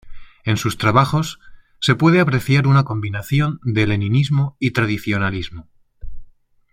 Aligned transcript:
En 0.45 0.57
sus 0.57 0.79
trabajos 0.79 1.39
se 1.79 1.93
puede 1.93 2.21
apreciar 2.21 2.65
una 2.65 2.83
combinación 2.85 3.59
de 3.63 3.85
leninismo 3.85 4.55
y 4.59 4.71
tradicionalismo. 4.71 5.69